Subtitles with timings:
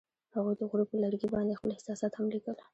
[0.35, 2.57] هغوی د غروب پر لرګي باندې خپل احساسات هم لیکل.